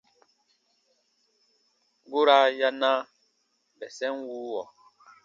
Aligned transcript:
Guraa 2.11 2.47
ya 2.59 2.69
na 2.81 2.89
bɛsɛn 3.77 4.15
wuuwɔ. 4.27 4.63